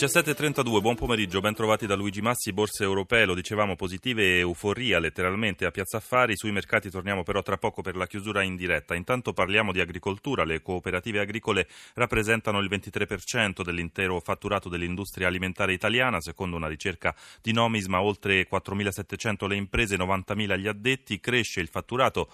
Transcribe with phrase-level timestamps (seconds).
[0.00, 5.66] 17.32, buon pomeriggio, ben trovati da Luigi Massi, borse europee, lo dicevamo, positive euforia letteralmente
[5.66, 8.94] a Piazza Affari, sui mercati torniamo però tra poco per la chiusura in diretta.
[8.94, 16.18] Intanto parliamo di agricoltura, le cooperative agricole rappresentano il 23% dell'intero fatturato dell'industria alimentare italiana,
[16.22, 22.30] secondo una ricerca di Nomisma, oltre 4.700 le imprese, 90.000 gli addetti, cresce il fatturato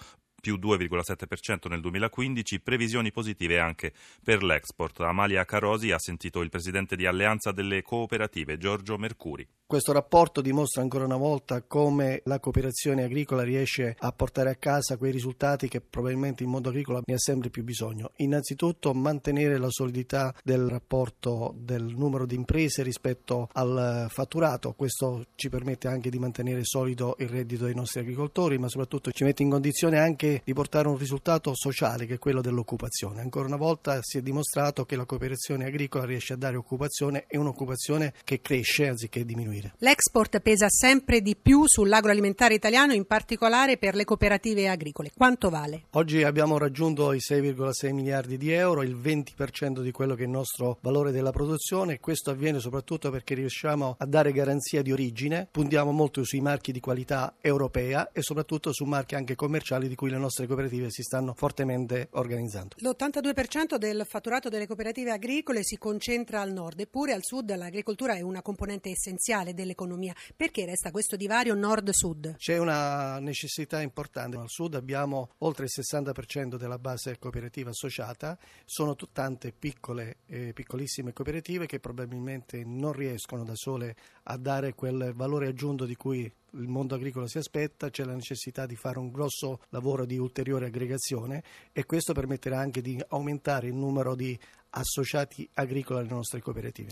[0.47, 3.91] più 2,7% nel 2015, previsioni positive anche
[4.23, 5.01] per l'export.
[5.01, 9.45] Amalia Carosi ha sentito il presidente di Alleanza delle Cooperative, Giorgio Mercuri.
[9.67, 14.95] Questo rapporto dimostra ancora una volta come la cooperazione agricola riesce a portare a casa
[14.95, 18.11] quei risultati che probabilmente il mondo agricolo ne ha sempre più bisogno.
[18.17, 25.49] Innanzitutto mantenere la solidità del rapporto del numero di imprese rispetto al fatturato, questo ci
[25.49, 29.49] permette anche di mantenere solido il reddito dei nostri agricoltori, ma soprattutto ci mette in
[29.49, 33.21] condizione anche di portare un risultato sociale che è quello dell'occupazione.
[33.21, 37.37] Ancora una volta si è dimostrato che la cooperazione agricola riesce a dare occupazione e
[37.37, 39.73] un'occupazione che cresce anziché diminuire.
[39.79, 45.11] L'export pesa sempre di più sull'agroalimentare italiano, in particolare per le cooperative agricole.
[45.15, 45.85] Quanto vale?
[45.91, 50.31] Oggi abbiamo raggiunto i 6,6 miliardi di euro, il 20% di quello che è il
[50.31, 55.47] nostro valore della produzione e questo avviene soprattutto perché riusciamo a dare garanzia di origine,
[55.49, 60.09] puntiamo molto sui marchi di qualità europea e soprattutto su marchi anche commerciali di cui
[60.17, 62.75] le nostre cooperative si stanno fortemente organizzando.
[62.79, 68.21] L'82% del fatturato delle cooperative agricole si concentra al nord, eppure al sud l'agricoltura è
[68.21, 70.13] una componente essenziale dell'economia.
[70.35, 72.35] Perché resta questo divario nord-sud?
[72.37, 74.37] C'è una necessità importante.
[74.37, 81.13] Al sud abbiamo oltre il 60% della base cooperativa associata, sono tante piccole e piccolissime
[81.13, 86.67] cooperative che probabilmente non riescono da sole a dare quel valore aggiunto di cui il
[86.67, 91.43] mondo agricolo si aspetta, c'è la necessità di fare un grosso lavoro di ulteriore aggregazione
[91.71, 94.37] e questo permetterà anche di aumentare il numero di
[94.71, 96.91] associati agricoli alle nostre cooperative.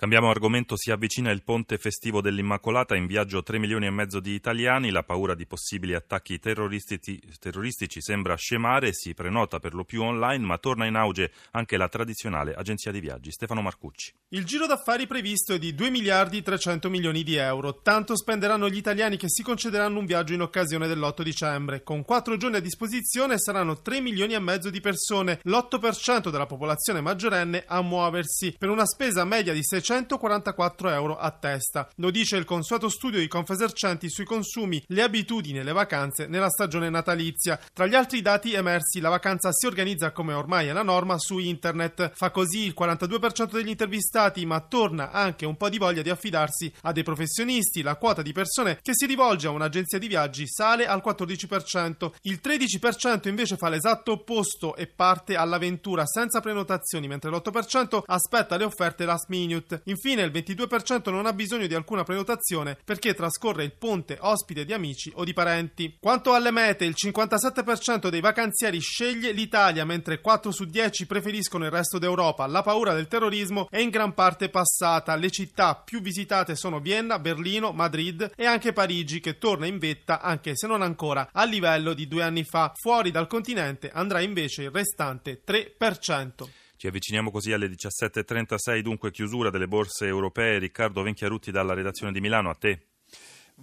[0.00, 4.32] Cambiamo argomento, si avvicina il ponte festivo dell'Immacolata, in viaggio 3 milioni e mezzo di
[4.32, 10.02] italiani, la paura di possibili attacchi terroristici, terroristici sembra scemare, si prenota per lo più
[10.02, 13.30] online, ma torna in auge anche la tradizionale agenzia di viaggi.
[13.30, 14.14] Stefano Marcucci.
[14.30, 18.78] Il giro d'affari previsto è di 2 miliardi 300 milioni di euro, tanto spenderanno gli
[18.78, 21.82] italiani che si concederanno un viaggio in occasione dell'8 dicembre.
[21.82, 27.02] Con 4 giorni a disposizione saranno 3 milioni e mezzo di persone, l'8% della popolazione
[27.02, 31.88] maggiorenne a muoversi, per una spesa media di 600 144 euro a testa.
[31.96, 36.48] Lo dice il consueto studio di Confesercenti sui consumi, le abitudini e le vacanze nella
[36.48, 37.58] stagione natalizia.
[37.72, 41.38] Tra gli altri dati emersi, la vacanza si organizza come ormai è la norma su
[41.38, 42.12] internet.
[42.14, 46.72] Fa così il 42% degli intervistati, ma torna anche un po' di voglia di affidarsi
[46.82, 47.82] a dei professionisti.
[47.82, 52.12] La quota di persone che si rivolge a un'agenzia di viaggi sale al 14%.
[52.22, 58.62] Il 13% invece fa l'esatto opposto e parte all'avventura senza prenotazioni, mentre l'8% aspetta le
[58.62, 59.78] offerte last minute.
[59.84, 64.72] Infine il 22% non ha bisogno di alcuna prenotazione perché trascorre il ponte ospite di
[64.72, 65.96] amici o di parenti.
[66.00, 71.70] Quanto alle mete, il 57% dei vacanzieri sceglie l'Italia, mentre 4 su 10 preferiscono il
[71.70, 72.46] resto d'Europa.
[72.46, 75.16] La paura del terrorismo è in gran parte passata.
[75.16, 80.20] Le città più visitate sono Vienna, Berlino, Madrid e anche Parigi, che torna in vetta,
[80.20, 82.72] anche se non ancora a livello di due anni fa.
[82.74, 86.48] Fuori dal continente andrà invece il restante 3%.
[86.80, 90.58] Ci avviciniamo così alle 17.36, dunque chiusura delle borse europee.
[90.58, 92.89] Riccardo Venchiarutti dalla redazione di Milano, a te.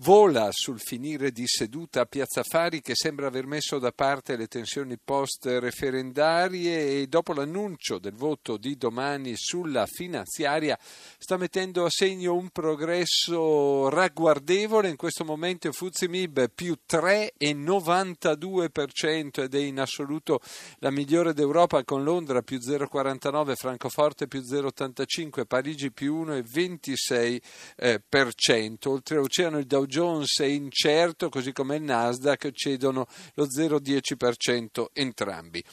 [0.02, 4.46] Vola sul finire di seduta a Piazza Fari che sembra aver messo da parte le
[4.46, 10.78] tensioni post-referendarie e dopo l'annuncio del voto di domani sulla finanziaria
[11.18, 14.88] sta mettendo a segno un progresso ragguardevole.
[14.88, 20.42] In questo momento Fuzzi Mib più 3,92% ed è in assoluto
[20.78, 28.90] la migliore d'Europa con Londra più 0,49%, Francoforte più 0,85%, Parigi più 1,26%.
[28.90, 35.64] Oltreoceano il Dow Jones è incerto, così come il Nasdaq cedono lo 0,10% entrambi.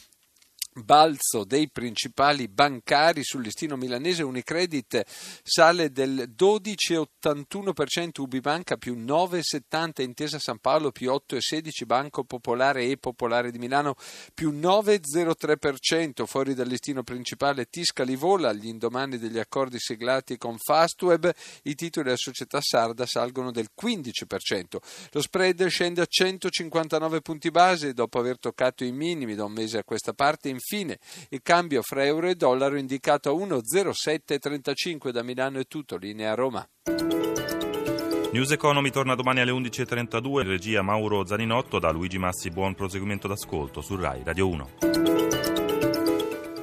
[0.83, 4.23] Balzo dei principali bancari sul listino milanese.
[4.23, 5.03] Unicredit
[5.43, 13.51] sale del 12,81% Ubibanca più 9,70 Intesa San Paolo più 8,16 Banco Popolare e Popolare
[13.51, 13.95] di Milano
[14.33, 21.31] più 9,03% fuori dal listino principale Tiscali vola agli indomani degli accordi siglati con Fastweb
[21.63, 24.77] i titoli della società sarda salgono del 15%
[25.11, 29.77] lo spread scende a 159 punti base dopo aver toccato i minimi da un mese
[29.77, 30.97] a questa parte Infine,
[31.29, 36.67] il cambio fra euro e dollaro indicato a 1,0735 da Milano è tutto, linea Roma.
[38.31, 43.81] News Economy torna domani alle 11.32, regia Mauro Zaninotto, da Luigi Massi buon proseguimento d'ascolto
[43.81, 44.69] su RAI Radio 1.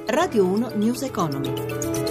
[0.07, 2.02] Radio 1 News Economy.